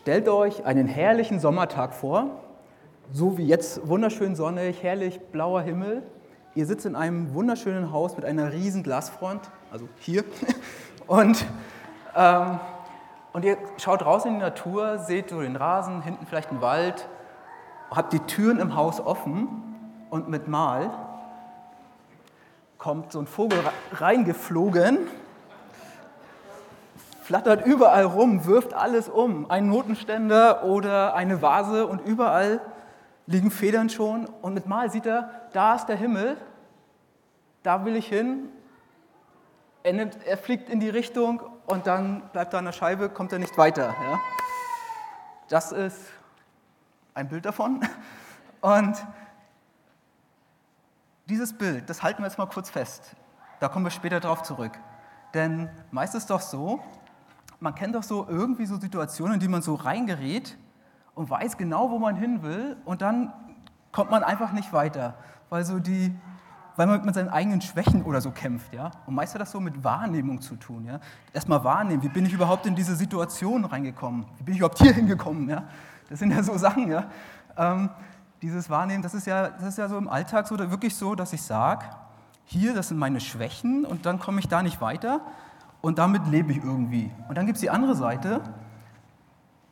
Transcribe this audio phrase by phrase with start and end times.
[0.00, 2.40] Stellt euch einen herrlichen Sommertag vor,
[3.12, 6.02] so wie jetzt wunderschön sonnig, herrlich blauer Himmel.
[6.54, 10.24] Ihr sitzt in einem wunderschönen Haus mit einer riesen Glasfront, also hier,
[11.06, 11.44] und,
[12.16, 12.58] ähm,
[13.34, 17.06] und ihr schaut raus in die Natur, seht so den Rasen, hinten vielleicht einen Wald,
[17.90, 19.48] habt die Türen im Haus offen
[20.08, 20.90] und mit Mal
[22.78, 23.58] kommt so ein Vogel
[23.92, 24.96] reingeflogen
[27.30, 32.60] flattert überall rum, wirft alles um, ein Notenständer oder eine Vase und überall
[33.26, 36.36] liegen Federn schon und mit Mal sieht er, da ist der Himmel,
[37.62, 38.48] da will ich hin.
[39.84, 43.32] Er, nimmt, er fliegt in die Richtung und dann bleibt er an der Scheibe, kommt
[43.32, 43.94] er nicht weiter.
[44.10, 44.18] Ja?
[45.48, 46.00] Das ist
[47.14, 47.86] ein Bild davon.
[48.60, 48.96] Und
[51.26, 53.14] dieses Bild, das halten wir jetzt mal kurz fest.
[53.60, 54.72] Da kommen wir später drauf zurück.
[55.32, 56.82] Denn meist ist es doch so,
[57.60, 60.56] man kennt doch so irgendwie so Situationen, in die man so reingerät
[61.14, 63.32] und weiß genau, wo man hin will und dann
[63.92, 65.14] kommt man einfach nicht weiter,
[65.50, 66.14] weil, so die,
[66.76, 68.72] weil man mit seinen eigenen Schwächen oder so kämpft.
[68.72, 68.90] Ja?
[69.06, 70.86] Und meist hat das so mit Wahrnehmung zu tun.
[70.86, 71.00] Ja?
[71.32, 74.24] Erstmal wahrnehmen, wie bin ich überhaupt in diese Situation reingekommen?
[74.38, 75.48] Wie bin ich überhaupt hier hingekommen?
[75.48, 75.64] Ja?
[76.08, 76.90] Das sind ja so Sachen.
[76.90, 77.04] Ja?
[77.56, 77.90] Ähm,
[78.40, 81.32] dieses Wahrnehmen, das ist, ja, das ist ja so im Alltag so, wirklich so, dass
[81.32, 81.84] ich sage,
[82.44, 85.20] hier, das sind meine Schwächen und dann komme ich da nicht weiter
[85.82, 87.10] und damit lebe ich irgendwie.
[87.28, 88.42] Und dann gibt es die andere Seite,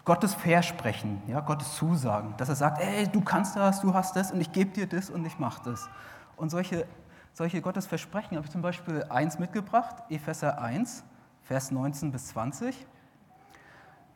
[0.05, 4.33] Gottes Versprechen, ja, Gottes Zusagen, dass er sagt, ey, du kannst das, du hast das
[4.33, 5.91] und ich gebe dir das und ich mache das.
[6.37, 6.87] Und solche,
[7.34, 11.05] solche Gottes Versprechen habe ich zum Beispiel eins mitgebracht, Epheser 1,
[11.42, 12.87] Vers 19 bis 20.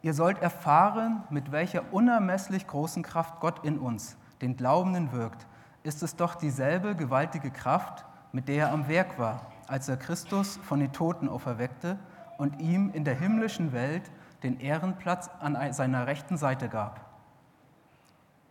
[0.01, 5.47] Ihr sollt erfahren, mit welcher unermesslich großen Kraft Gott in uns, den Glaubenden, wirkt.
[5.83, 10.59] Ist es doch dieselbe gewaltige Kraft, mit der er am Werk war als er Christus
[10.63, 11.99] von den Toten auferweckte
[12.39, 14.11] und ihm in der himmlischen Welt
[14.43, 17.01] den Ehrenplatz an seiner rechten Seite gab.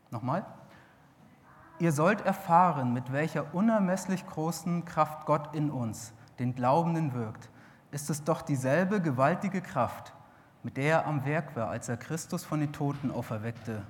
[0.10, 0.46] Nochmal.
[1.80, 7.50] Ihr sollt erfahren, mit welcher unermesslich großen Kraft Gott in uns, den Glaubenden, wirkt.
[7.92, 10.14] Ist es doch dieselbe gewaltige Kraft,
[10.64, 13.82] mit der er am Werk war, als er Christus von den Toten auferweckte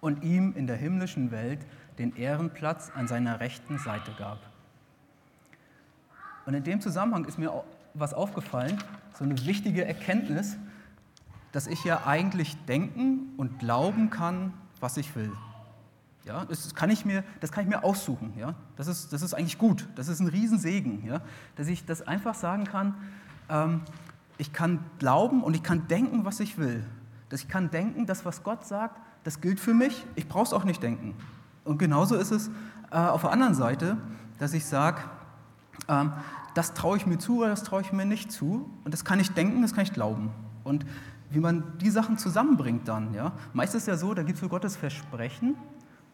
[0.00, 1.66] und ihm in der himmlischen Welt
[1.98, 4.49] den Ehrenplatz an seiner rechten Seite gab.
[6.50, 7.62] Und in dem Zusammenhang ist mir
[7.94, 8.76] was aufgefallen,
[9.16, 10.56] so eine wichtige Erkenntnis,
[11.52, 15.30] dass ich ja eigentlich denken und glauben kann, was ich will.
[16.24, 18.32] Ja, das, kann ich mir, das kann ich mir aussuchen.
[18.36, 18.56] Ja?
[18.74, 19.86] Das, ist, das ist eigentlich gut.
[19.94, 21.20] Das ist ein Riesensegen, ja?
[21.54, 22.96] dass ich das einfach sagen kann,
[23.48, 23.82] ähm,
[24.36, 26.84] ich kann glauben und ich kann denken, was ich will.
[27.28, 30.04] Dass ich kann denken, das, was Gott sagt, das gilt für mich.
[30.16, 31.14] Ich brauche es auch nicht denken.
[31.62, 32.50] Und genauso ist es
[32.90, 33.98] äh, auf der anderen Seite,
[34.40, 35.00] dass ich sage,
[35.88, 36.12] ähm,
[36.54, 38.70] das traue ich mir zu oder das traue ich mir nicht zu.
[38.84, 40.30] Und das kann ich denken, das kann ich glauben.
[40.64, 40.84] Und
[41.30, 43.14] wie man die Sachen zusammenbringt dann.
[43.14, 43.32] Ja?
[43.52, 45.56] Meist ist es ja so, da gibt es so Gottes Versprechen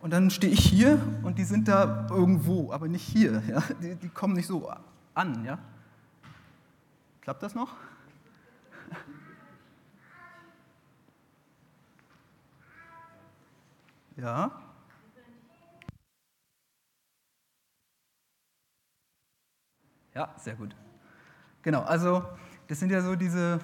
[0.00, 3.42] und dann stehe ich hier und die sind da irgendwo, aber nicht hier.
[3.48, 3.62] Ja?
[3.82, 4.70] Die, die kommen nicht so
[5.14, 5.44] an.
[5.44, 5.58] Ja?
[7.22, 7.74] Klappt das noch?
[14.16, 14.50] Ja?
[20.16, 20.74] Ja, sehr gut.
[21.60, 22.22] Genau, also
[22.68, 23.60] das sind ja so diese,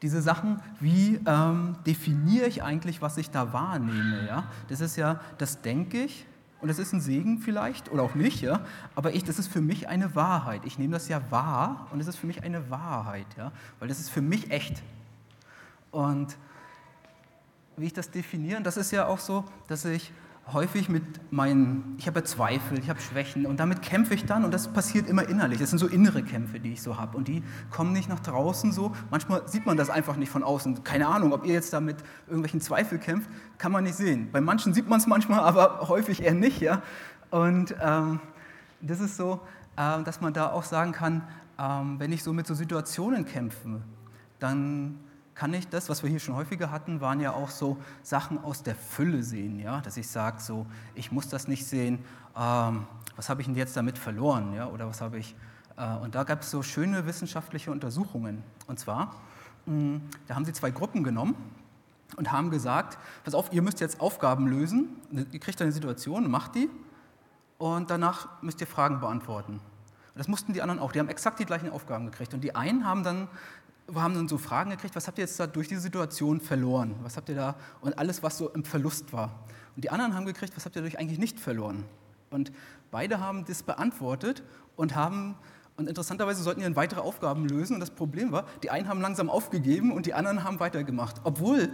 [0.00, 4.26] diese Sachen, wie ähm, definiere ich eigentlich, was ich da wahrnehme.
[4.26, 4.44] Ja?
[4.68, 6.26] Das ist ja, das denke ich
[6.62, 8.60] und das ist ein Segen vielleicht oder auch nicht, ja?
[8.94, 10.62] aber ich, das ist für mich eine Wahrheit.
[10.64, 13.52] Ich nehme das ja wahr und es ist für mich eine Wahrheit, ja?
[13.78, 14.82] weil das ist für mich echt.
[15.90, 16.34] Und
[17.76, 20.14] wie ich das definiere, das ist ja auch so, dass ich
[20.52, 21.02] häufig mit
[21.32, 25.08] meinen, ich habe Zweifel, ich habe Schwächen und damit kämpfe ich dann und das passiert
[25.08, 25.58] immer innerlich.
[25.58, 28.70] Das sind so innere Kämpfe, die ich so habe und die kommen nicht nach draußen
[28.70, 28.92] so.
[29.10, 30.84] Manchmal sieht man das einfach nicht von außen.
[30.84, 31.96] Keine Ahnung, ob ihr jetzt da mit
[32.26, 34.28] irgendwelchen Zweifeln kämpft, kann man nicht sehen.
[34.30, 36.60] Bei manchen sieht man es manchmal, aber häufig eher nicht.
[36.60, 36.82] Ja?
[37.30, 38.20] Und ähm,
[38.80, 39.40] das ist so,
[39.76, 41.22] äh, dass man da auch sagen kann,
[41.58, 43.80] ähm, wenn ich so mit so Situationen kämpfe,
[44.38, 45.00] dann
[45.36, 48.62] kann ich das, was wir hier schon häufiger hatten, waren ja auch so Sachen aus
[48.62, 49.82] der Fülle sehen, ja?
[49.82, 51.98] dass ich sage, so, ich muss das nicht sehen,
[52.36, 52.86] ähm,
[53.16, 54.66] was habe ich denn jetzt damit verloren, ja?
[54.66, 55.36] oder was habe ich,
[55.76, 58.42] äh, und da gab es so schöne wissenschaftliche Untersuchungen.
[58.66, 59.14] Und zwar,
[59.66, 61.34] mh, hm, da haben sie zwei Gruppen genommen
[62.16, 66.54] und haben gesagt, pass auf, ihr müsst jetzt Aufgaben lösen, ihr kriegt eine Situation, macht
[66.54, 66.70] die
[67.58, 69.60] und danach müsst ihr Fragen beantworten.
[70.14, 72.32] Das mussten die anderen auch, die haben exakt die gleichen Aufgaben gekriegt.
[72.32, 73.28] Und die einen haben dann
[73.94, 76.94] haben dann so Fragen gekriegt, was habt ihr jetzt da durch die Situation verloren?
[77.02, 77.56] Was habt ihr da?
[77.80, 79.38] Und alles, was so im Verlust war.
[79.76, 81.84] Und die anderen haben gekriegt, was habt ihr dadurch eigentlich nicht verloren?
[82.30, 82.52] Und
[82.90, 84.42] beide haben das beantwortet
[84.74, 85.36] und haben,
[85.76, 87.74] und interessanterweise sollten die dann weitere Aufgaben lösen.
[87.74, 91.20] Und das Problem war, die einen haben langsam aufgegeben und die anderen haben weitergemacht.
[91.24, 91.70] Obwohl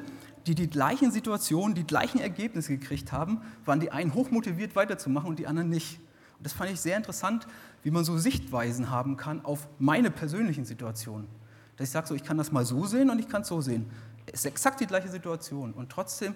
[0.47, 5.39] die die gleichen Situationen, die gleichen Ergebnisse gekriegt haben, waren die einen hochmotiviert weiterzumachen und
[5.39, 6.01] die anderen nicht.
[6.37, 7.47] Und das fand ich sehr interessant,
[7.85, 11.29] wie man so Sichtweisen haben kann auf meine persönlichen Situationen.
[11.77, 13.61] Dass ich sage, so, ich kann das mal so sehen und ich kann es so
[13.61, 13.91] sehen.
[14.27, 16.35] Es ist exakt die gleiche Situation und trotzdem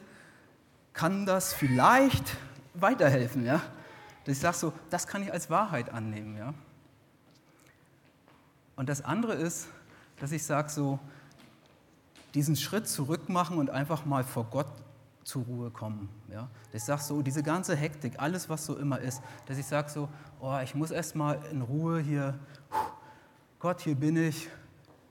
[0.93, 2.37] kann das vielleicht
[2.75, 3.45] weiterhelfen.
[3.45, 3.61] Ja?
[4.25, 6.37] Dass ich sage, so, das kann ich als Wahrheit annehmen.
[6.37, 6.55] Ja?
[8.77, 9.69] Und das andere ist,
[10.19, 10.99] dass ich sage, so,
[12.35, 14.67] diesen Schritt zurück machen und einfach mal vor Gott
[15.25, 16.09] zur Ruhe kommen.
[16.31, 16.49] Ja?
[16.73, 19.91] Dass ich sage so, diese ganze Hektik, alles, was so immer ist, dass ich sage
[19.91, 20.09] so,
[20.41, 22.39] oh, ich muss erst mal in Ruhe hier,
[23.59, 24.49] Gott, hier bin ich,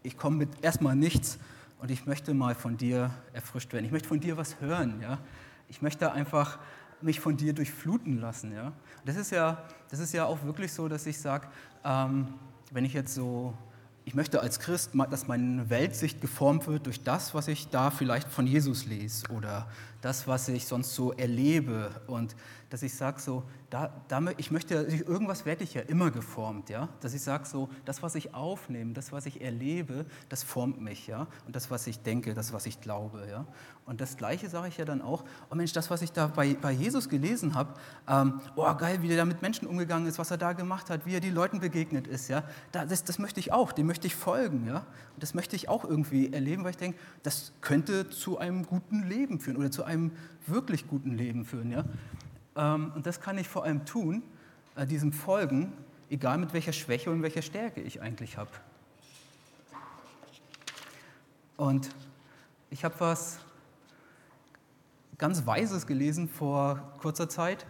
[0.06, 1.40] ich komme mit erstmal nichts
[1.80, 3.86] und ich möchte mal von dir erfrischt werden.
[3.86, 5.02] Ich möchte von dir was hören.
[5.02, 5.20] Ja?
[5.68, 6.60] Ich möchte einfach
[7.02, 8.54] mich von dir durchfluten lassen.
[8.54, 8.72] Ja?
[9.04, 11.48] Das, ist ja, das ist ja auch wirklich so, dass ich sage,
[11.84, 12.28] ähm,
[12.72, 13.54] wenn ich jetzt so
[14.08, 18.28] ich möchte als Christ, dass meine Weltsicht geformt wird durch das, was ich da vielleicht
[18.28, 19.68] von Jesus lese oder
[20.06, 21.90] das, was ich sonst so erlebe.
[22.06, 22.36] Und
[22.70, 26.90] dass ich sage, so, da, da, ich möchte, irgendwas werde ich ja immer geformt, ja.
[27.02, 31.08] Dass ich sage, so, das, was ich aufnehme, das, was ich erlebe, das formt mich,
[31.08, 31.26] ja.
[31.48, 33.46] Und das, was ich denke, das, was ich glaube, ja.
[33.86, 36.56] Und das Gleiche sage ich ja dann auch, oh Mensch, das, was ich da bei,
[36.56, 37.74] bei Jesus gelesen habe,
[38.08, 41.06] ähm, oh geil, wie der da mit Menschen umgegangen ist, was er da gemacht hat,
[41.06, 42.44] wie er die Leuten begegnet ist, ja.
[42.72, 44.78] Das, das möchte ich auch, dem möchte ich folgen, ja.
[45.14, 49.04] Und das möchte ich auch irgendwie erleben, weil ich denke, das könnte zu einem guten
[49.04, 49.95] Leben führen oder zu einem
[50.48, 51.86] wirklich guten Leben führen, ja.
[52.56, 54.24] Ähm, und das kann ich vor allem tun,
[54.76, 55.74] äh, diesem folgen,
[56.10, 58.52] egal mit welcher Schwäche und welcher Stärke ich eigentlich habe.
[61.58, 61.90] Und
[62.70, 63.40] ich habe was
[65.18, 67.66] ganz Weises gelesen vor kurzer Zeit.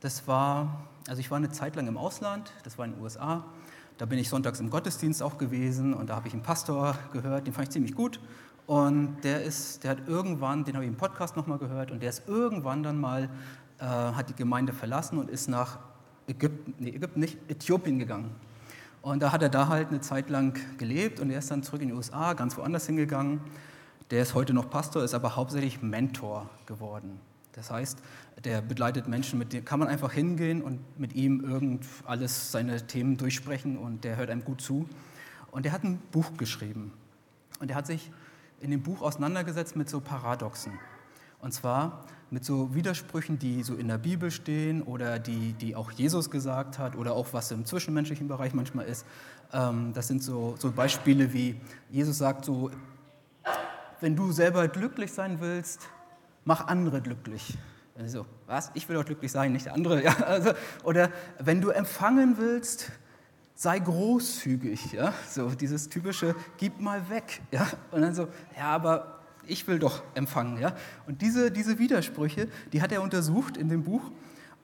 [0.00, 3.44] Das war, also ich war eine Zeit lang im Ausland, das war in den USA.
[3.98, 7.46] Da bin ich sonntags im Gottesdienst auch gewesen und da habe ich einen Pastor gehört,
[7.46, 8.20] den fand ich ziemlich gut.
[8.66, 12.10] Und der ist, der hat irgendwann, den habe ich im Podcast nochmal gehört, und der
[12.10, 13.28] ist irgendwann dann mal
[13.78, 15.78] äh, hat die Gemeinde verlassen und ist nach
[16.26, 18.30] Ägypten, nee, Ägypten nicht, Äthiopien gegangen.
[19.02, 21.82] Und da hat er da halt eine Zeit lang gelebt und er ist dann zurück
[21.82, 23.40] in die USA, ganz woanders hingegangen.
[24.10, 27.20] Der ist heute noch Pastor, ist aber hauptsächlich Mentor geworden.
[27.52, 27.98] Das heißt,
[28.44, 32.86] der begleitet Menschen, mit denen kann man einfach hingehen und mit ihm irgend alles seine
[32.86, 34.88] Themen durchsprechen und der hört einem gut zu.
[35.50, 36.92] Und er hat ein Buch geschrieben.
[37.60, 38.10] Und er hat sich
[38.60, 40.72] in dem Buch auseinandergesetzt mit so Paradoxen.
[41.40, 45.90] Und zwar mit so Widersprüchen, die so in der Bibel stehen oder die, die auch
[45.90, 49.06] Jesus gesagt hat oder auch was im zwischenmenschlichen Bereich manchmal ist.
[49.52, 51.60] Ähm, das sind so, so Beispiele wie
[51.90, 52.70] Jesus sagt so,
[54.00, 55.88] wenn du selber glücklich sein willst,
[56.44, 57.56] mach andere glücklich.
[58.06, 58.72] So, was?
[58.74, 60.02] Ich will doch glücklich sein, nicht der andere.
[60.04, 60.52] Ja, also,
[60.82, 62.90] oder wenn du empfangen willst,
[63.54, 64.92] sei großzügig.
[64.92, 65.12] Ja?
[65.28, 67.40] So dieses typische, gib mal weg.
[67.50, 67.66] Ja?
[67.90, 70.60] Und dann so, ja, aber ich will doch empfangen.
[70.60, 70.74] Ja?
[71.06, 74.10] Und diese, diese Widersprüche, die hat er untersucht in dem Buch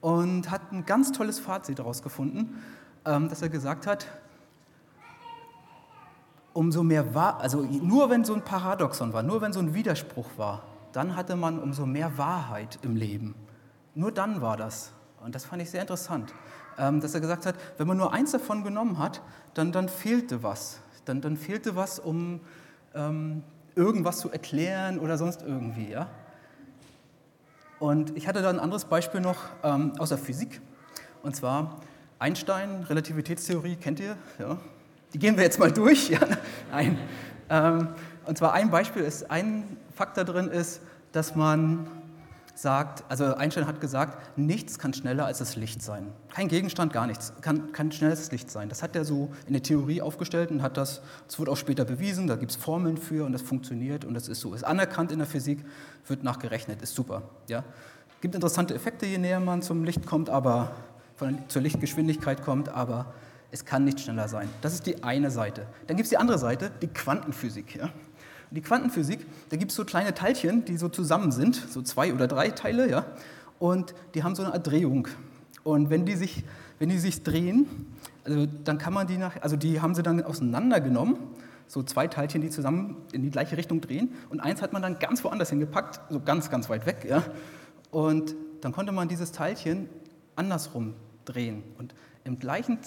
[0.01, 2.61] und hat ein ganz tolles Fazit daraus gefunden,
[3.05, 4.07] ähm, dass er gesagt hat,
[6.53, 10.27] umso mehr war, also nur wenn so ein Paradoxon war, nur wenn so ein Widerspruch
[10.37, 13.35] war, dann hatte man umso mehr Wahrheit im Leben.
[13.95, 14.91] Nur dann war das.
[15.23, 16.33] Und das fand ich sehr interessant,
[16.77, 19.21] dass er gesagt hat, wenn man nur eins davon genommen hat,
[19.53, 20.79] dann, dann fehlte was.
[21.05, 22.39] Dann, dann fehlte was, um
[22.93, 23.43] ähm,
[23.75, 25.89] irgendwas zu erklären oder sonst irgendwie.
[25.89, 26.07] Ja?
[27.79, 30.61] Und ich hatte da ein anderes Beispiel noch ähm, aus der Physik.
[31.23, 31.79] Und zwar
[32.19, 34.15] Einstein, Relativitätstheorie, kennt ihr?
[34.39, 34.57] Ja?
[35.13, 36.09] Die gehen wir jetzt mal durch.
[36.09, 36.19] Ja?
[36.71, 36.97] Nein.
[37.49, 37.89] Ähm,
[38.25, 41.87] und zwar ein Beispiel ist, ein Faktor drin ist, dass man
[42.53, 46.07] sagt, also Einstein hat gesagt, nichts kann schneller als das Licht sein.
[46.33, 48.69] Kein Gegenstand, gar nichts, kann, kann das Licht sein.
[48.69, 51.85] Das hat er so in der Theorie aufgestellt und hat das, das wird auch später
[51.85, 55.11] bewiesen, da gibt es Formeln für und das funktioniert und das ist so, ist anerkannt
[55.11, 55.63] in der Physik,
[56.07, 57.23] wird nachgerechnet, ist super.
[57.47, 57.63] Ja?
[58.21, 60.71] Gibt interessante Effekte, je näher man zum Licht kommt, aber
[61.15, 63.13] von, zur Lichtgeschwindigkeit kommt, aber
[63.51, 64.49] es kann nicht schneller sein.
[64.61, 65.67] Das ist die eine Seite.
[65.87, 67.75] Dann gibt es die andere Seite, die Quantenphysik.
[67.75, 67.89] Ja?
[68.51, 72.27] Die Quantenphysik, da gibt es so kleine Teilchen, die so zusammen sind, so zwei oder
[72.27, 73.05] drei Teile, ja,
[73.59, 75.07] und die haben so eine Art Drehung.
[75.63, 76.43] Und wenn die sich,
[76.79, 77.67] wenn die sich drehen,
[78.23, 81.17] also dann kann man die nach, also die haben sie dann auseinandergenommen,
[81.67, 84.99] so zwei Teilchen, die zusammen in die gleiche Richtung drehen, und eins hat man dann
[84.99, 87.23] ganz woanders hingepackt, so ganz, ganz weit weg, ja,
[87.91, 89.89] und dann konnte man dieses Teilchen
[90.35, 90.93] andersrum
[91.25, 91.63] drehen.
[91.77, 92.79] Und im gleichen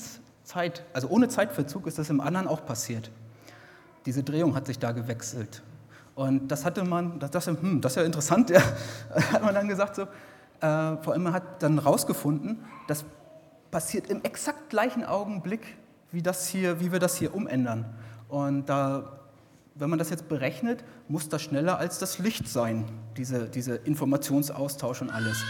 [0.45, 3.11] Zeit, also ohne Zeitverzug ist das im anderen auch passiert.
[4.07, 5.63] Diese Drehung hat sich da gewechselt.
[6.15, 8.61] Und das hatte man, das, das, hm, das ist ja interessant, ja,
[9.33, 10.07] hat man dann gesagt, so, äh,
[11.03, 13.05] vor allem man hat dann rausgefunden, das
[13.71, 15.77] passiert im exakt gleichen Augenblick,
[16.13, 17.85] wie, das hier, wie wir das hier umändern.
[18.29, 19.15] Und da
[19.75, 22.85] wenn man das jetzt berechnet, muss das schneller als das Licht sein,
[23.17, 25.43] diese, diese Informationsaustausch und alles.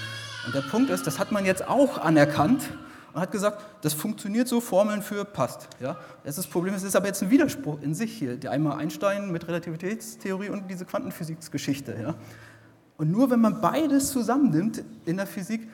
[0.47, 2.71] Und der Punkt ist, das hat man jetzt auch anerkannt
[3.14, 5.68] und hat gesagt, das funktioniert so, Formeln für passt.
[5.80, 5.97] Ja?
[6.25, 8.37] Das, ist das Problem es ist aber jetzt ein Widerspruch in sich hier.
[8.37, 11.97] Der einmal Einstein mit Relativitätstheorie und diese Quantenphysiksgeschichte.
[12.00, 12.14] Ja?
[12.99, 15.68] Und nur wenn man beides zusammennimmt in der Physik,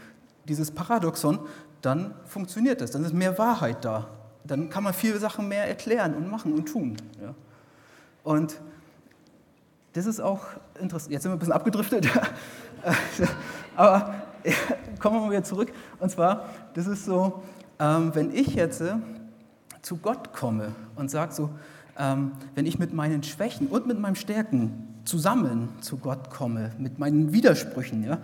[0.47, 1.38] dieses Paradoxon,
[1.80, 4.09] dann funktioniert das, dann ist mehr Wahrheit da.
[4.44, 6.97] Dann kann man viele Sachen mehr erklären und machen und tun.
[7.23, 7.35] Ja?
[8.23, 8.61] Und
[9.94, 10.44] das ist auch
[10.78, 11.11] interessant.
[11.11, 12.06] Jetzt sind wir ein bisschen abgedriftet,
[13.76, 14.14] aber
[14.99, 15.73] kommen wir mal wieder zurück.
[16.00, 17.42] Und zwar, das ist so,
[17.78, 18.95] ähm, wenn ich jetzt äh,
[19.83, 21.50] zu Gott komme und sage so,
[21.99, 26.99] ähm, wenn ich mit meinen Schwächen und mit meinen Stärken zusammen zu Gott komme, mit
[26.99, 28.19] meinen Widersprüchen, ja,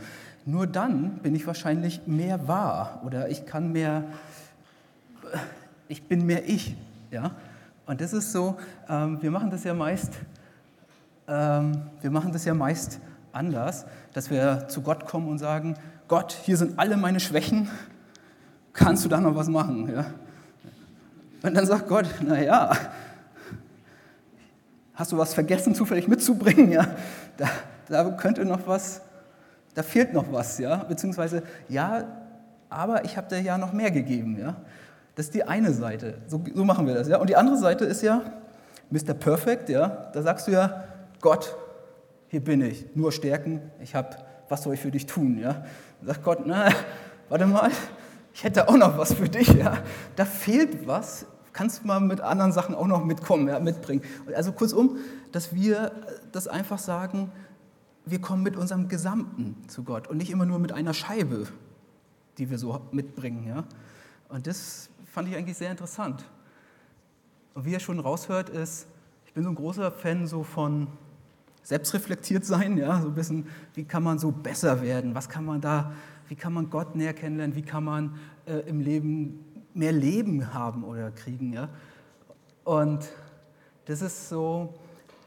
[0.45, 4.04] nur dann bin ich wahrscheinlich mehr wahr oder ich kann mehr,
[5.88, 6.76] ich bin mehr ich.
[7.11, 7.33] Ja?
[7.87, 8.56] Und das ist so,
[8.88, 10.12] ähm, wir machen das ja meist,
[11.28, 13.00] ähm, wir machen das ja meist
[13.33, 15.75] anders, dass wir zu Gott kommen und sagen,
[16.09, 17.69] Gott, hier sind alle meine Schwächen,
[18.73, 19.91] kannst du da noch was machen?
[19.93, 20.07] Ja?
[21.43, 22.71] Und dann sagt Gott, naja,
[24.95, 26.71] hast du was vergessen, zufällig mitzubringen?
[26.71, 26.87] Ja?
[27.37, 27.49] Da,
[27.89, 29.03] da könnte noch was,
[29.75, 30.77] da fehlt noch was, ja?
[30.77, 32.05] beziehungsweise, ja,
[32.69, 34.39] aber ich habe dir ja noch mehr gegeben.
[34.39, 34.57] Ja?
[35.17, 37.09] Das ist die eine Seite, so, so machen wir das.
[37.09, 37.19] Ja?
[37.19, 38.23] Und die andere Seite ist ja,
[38.91, 39.15] Mr.
[39.15, 40.09] Perfect, ja?
[40.13, 40.85] da sagst du ja,
[41.21, 41.57] Gott,
[42.29, 44.17] hier bin ich, nur Stärken, ich habe,
[44.49, 45.38] was soll ich für dich tun?
[45.38, 45.65] Ja?
[46.03, 46.69] Sagt Gott, na,
[47.29, 47.71] warte mal,
[48.33, 49.49] ich hätte auch noch was für dich.
[49.49, 49.79] Ja?
[50.15, 54.03] Da fehlt was, kannst du mal mit anderen Sachen auch noch mitkommen, ja, mitbringen.
[54.35, 54.99] Also kurzum,
[55.33, 55.93] dass wir
[56.33, 57.33] das einfach sagen,
[58.05, 61.49] wir kommen mit unserem Gesamten zu Gott und nicht immer nur mit einer Scheibe,
[62.38, 63.47] die wir so mitbringen.
[63.47, 63.65] Ja?
[64.29, 66.25] Und das fand ich eigentlich sehr interessant.
[67.55, 68.87] Und wie ihr schon raushört, ist,
[69.25, 70.88] ich bin so ein großer Fan so von
[71.66, 75.61] selbstreflektiert sein, ja, so ein bisschen, wie kann man so besser werden, was kann man
[75.61, 75.92] da,
[76.28, 78.14] wie kann man Gott näher kennenlernen, wie kann man
[78.46, 79.44] äh, im Leben
[79.75, 81.52] mehr Leben haben oder kriegen.
[81.52, 81.68] Ja?
[82.62, 83.08] Und
[83.87, 84.75] das ist so,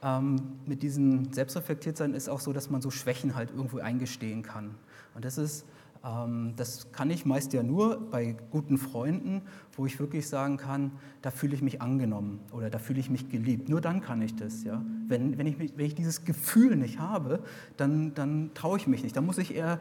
[0.02, 4.76] ähm, mit diesem Selbstreflektiertsein ist auch so, dass man so Schwächen halt irgendwo eingestehen kann.
[5.16, 5.66] Und das ist,
[6.02, 9.42] das kann ich meist ja nur bei guten Freunden,
[9.74, 10.92] wo ich wirklich sagen kann,
[11.22, 13.68] da fühle ich mich angenommen oder da fühle ich mich geliebt.
[13.68, 14.64] Nur dann kann ich das.
[14.64, 14.82] Ja?
[15.08, 17.44] Wenn, wenn, ich, wenn ich dieses Gefühl nicht habe,
[17.76, 19.18] dann, dann traue ich mich nicht.
[19.18, 19.80] Dann muss ich eher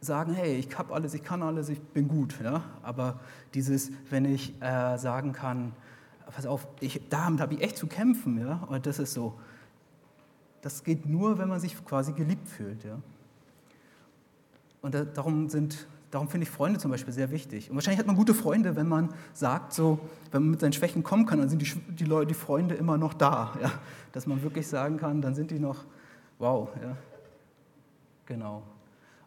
[0.00, 2.38] sagen, hey, ich habe alles, ich kann alles, ich bin gut.
[2.42, 2.62] Ja?
[2.82, 3.20] Aber
[3.54, 5.72] dieses, wenn ich äh, sagen kann,
[6.26, 8.66] pass auf, ich, damit habe ich echt zu kämpfen, ja?
[8.68, 9.38] und das ist so,
[10.60, 12.84] das geht nur, wenn man sich quasi geliebt fühlt.
[12.84, 12.98] Ja?
[14.88, 17.68] Und da, darum sind Darum finde ich Freunde zum Beispiel sehr wichtig.
[17.68, 19.98] Und wahrscheinlich hat man gute Freunde, wenn man sagt, so,
[20.30, 22.96] wenn man mit seinen Schwächen kommen kann, dann sind die, die, Leute, die Freunde immer
[22.96, 23.54] noch da.
[23.62, 23.70] Ja?
[24.12, 25.84] Dass man wirklich sagen kann, dann sind die noch,
[26.38, 26.70] wow.
[26.82, 26.96] Ja?
[28.24, 28.62] Genau.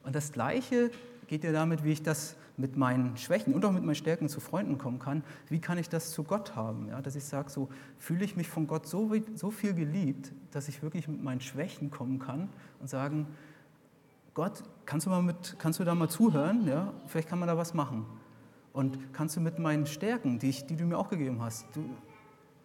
[0.03, 0.89] Und das Gleiche
[1.27, 4.39] geht ja damit, wie ich das mit meinen Schwächen und auch mit meinen Stärken zu
[4.39, 5.23] Freunden kommen kann.
[5.49, 6.87] Wie kann ich das zu Gott haben?
[6.87, 10.67] Ja, dass ich sage, so fühle ich mich von Gott so, so viel geliebt, dass
[10.67, 12.49] ich wirklich mit meinen Schwächen kommen kann
[12.79, 13.27] und sagen,
[14.33, 16.65] Gott, kannst du, mal mit, kannst du da mal zuhören?
[16.67, 16.93] Ja?
[17.07, 18.05] Vielleicht kann man da was machen.
[18.73, 21.83] Und kannst du mit meinen Stärken, die, ich, die du mir auch gegeben hast, du,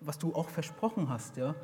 [0.00, 1.54] was du auch versprochen hast, ja,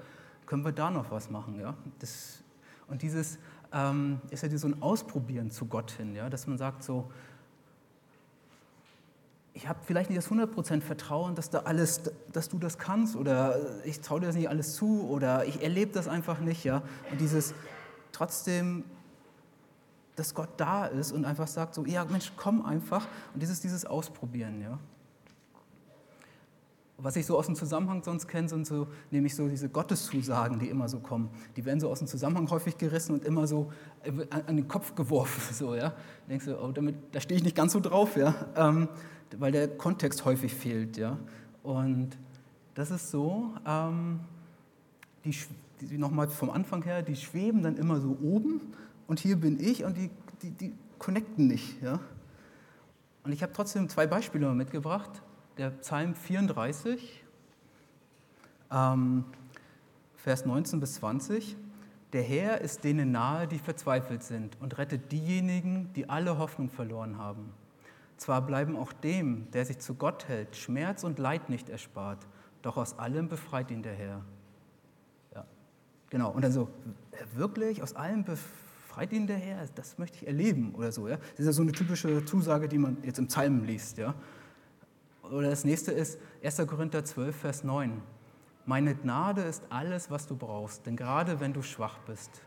[0.46, 1.60] können wir da noch was machen?
[1.60, 1.74] Ja?
[2.00, 2.42] Das,
[2.88, 3.38] und dieses,
[3.72, 6.28] ähm, ist ja so ein Ausprobieren zu Gott hin, ja?
[6.28, 7.10] dass man sagt so,
[9.54, 13.84] ich habe vielleicht nicht das 100% Vertrauen, dass, da alles, dass du das kannst oder
[13.84, 16.64] ich traue dir das nicht alles zu oder ich erlebe das einfach nicht.
[16.64, 16.82] Ja?
[17.10, 17.54] Und dieses
[18.12, 18.84] trotzdem,
[20.16, 23.06] dass Gott da ist und einfach sagt so, ja Mensch, komm einfach.
[23.32, 24.60] Und dieses, dieses Ausprobieren.
[24.60, 24.78] Ja?
[26.98, 30.68] Was ich so aus dem Zusammenhang sonst kenne, sind so, nämlich so diese Gotteszusagen, die
[30.68, 31.30] immer so kommen.
[31.56, 33.72] Die werden so aus dem Zusammenhang häufig gerissen und immer so
[34.30, 35.40] an den Kopf geworfen.
[35.54, 35.94] So, ja?
[36.28, 38.34] denkst du, oh, damit, da stehe ich nicht ganz so drauf, ja?
[38.54, 38.88] Ähm,
[39.38, 40.96] weil der Kontext häufig fehlt.
[40.96, 41.18] Ja?
[41.62, 42.10] Und
[42.74, 44.20] das ist so, ähm,
[45.24, 45.34] die,
[45.80, 48.60] die nochmal vom Anfang her, die schweben dann immer so oben
[49.12, 50.08] und hier bin ich und die,
[50.40, 51.82] die, die connecten nicht.
[51.82, 52.00] Ja?
[53.24, 55.20] Und ich habe trotzdem zwei Beispiele mitgebracht
[55.58, 57.22] der Psalm 34,
[58.70, 59.26] ähm,
[60.16, 61.58] Vers 19 bis 20.
[62.14, 67.18] Der Herr ist denen nahe, die verzweifelt sind und rettet diejenigen, die alle Hoffnung verloren
[67.18, 67.52] haben.
[68.16, 72.26] Zwar bleiben auch dem, der sich zu Gott hält, Schmerz und Leid nicht erspart,
[72.62, 74.22] doch aus allem befreit ihn der Herr.
[75.34, 75.44] Ja,
[76.08, 76.30] genau.
[76.30, 76.70] Und dann so,
[77.34, 78.71] wirklich, aus allem befreit
[79.12, 79.66] ihn der Herr?
[79.74, 81.08] Das möchte ich erleben oder so.
[81.08, 81.16] Ja?
[81.16, 83.98] Das ist ja so eine typische Zusage, die man jetzt im Psalm liest.
[83.98, 84.14] Ja?
[85.22, 86.66] Oder das nächste ist 1.
[86.66, 88.02] Korinther 12, Vers 9.
[88.66, 92.42] Meine Gnade ist alles, was du brauchst, denn gerade wenn du schwach bist,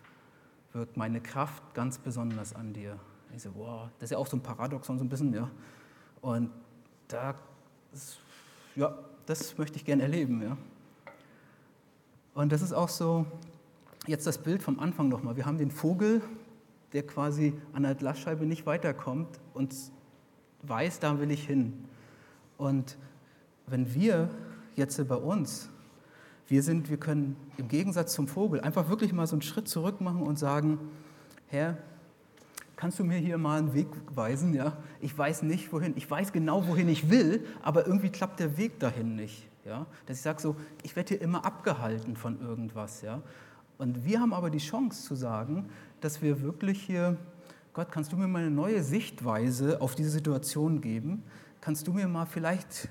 [0.72, 3.00] wirkt meine Kraft ganz besonders an dir.
[3.36, 5.50] Ich so, wow, das ist ja auch so ein Paradoxon, so ein bisschen, ja.
[6.22, 6.52] Und
[7.08, 7.36] da,
[8.76, 10.58] ja, das möchte ich gerne erleben, ja.
[12.34, 13.26] Und das ist auch so,
[14.08, 15.36] jetzt das Bild vom Anfang nochmal.
[15.36, 16.22] Wir haben den Vogel,
[16.94, 19.76] der quasi an der Glasscheibe nicht weiterkommt und
[20.64, 21.86] weiß, da will ich hin.
[22.58, 22.98] Und
[23.68, 24.30] wenn wir
[24.76, 25.70] jetzt bei uns,
[26.48, 30.02] wir sind, wir können im Gegensatz zum Vogel einfach wirklich mal so einen Schritt zurück
[30.02, 30.80] machen und sagen,
[31.48, 31.78] Herr,
[32.76, 34.54] kannst du mir hier mal einen Weg weisen?
[34.54, 34.78] Ja?
[35.00, 35.94] Ich weiß nicht, wohin.
[35.96, 39.48] Ich weiß genau, wohin ich will, aber irgendwie klappt der Weg dahin nicht.
[39.66, 39.88] Ja?
[40.06, 43.02] Dass ich sage so, ich werde hier immer abgehalten von irgendwas.
[43.02, 43.22] Ja?
[43.78, 45.70] Und wir haben aber die Chance zu sagen,
[46.02, 47.18] dass wir wirklich hier,
[47.74, 51.24] Gott, kannst du mir mal eine neue Sichtweise auf diese Situation geben?
[51.62, 52.90] Kannst du mir mal vielleicht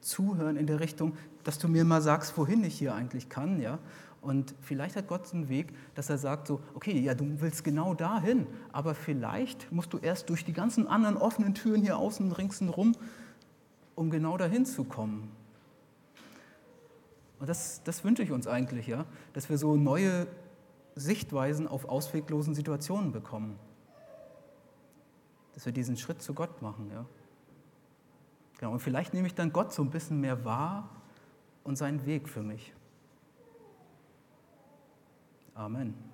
[0.00, 3.78] zuhören in der Richtung, dass du mir mal sagst, wohin ich hier eigentlich kann, ja?
[4.22, 7.94] Und vielleicht hat Gott einen Weg, dass er sagt so, okay, ja, du willst genau
[7.94, 12.92] dahin, aber vielleicht musst du erst durch die ganzen anderen offenen Türen hier außen ringsherum,
[13.94, 15.30] um genau dahin zu kommen.
[17.40, 20.26] Und das, das wünsche ich uns eigentlich, ja, dass wir so neue
[20.94, 23.58] Sichtweisen auf ausweglosen Situationen bekommen.
[25.54, 27.06] Dass wir diesen Schritt zu Gott machen, ja.
[28.58, 30.90] Genau, und vielleicht nehme ich dann Gott so ein bisschen mehr wahr
[31.64, 32.74] und seinen Weg für mich.
[35.54, 36.09] Amen.